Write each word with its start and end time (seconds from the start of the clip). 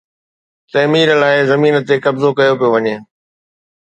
تعمير 0.73 1.07
لاءِ 1.21 1.35
زمين 1.51 1.75
تي 1.87 1.95
قبضو 2.05 2.29
ڪيو 2.37 2.53
پيو 2.59 2.69
وڃي. 2.73 2.95